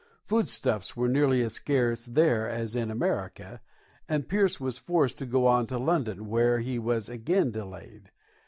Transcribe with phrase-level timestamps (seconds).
[0.23, 3.61] Food stuffs were nearly as scarce there as in America,
[4.09, 8.09] and Pierce was forced to go on to London, where he was again delayed.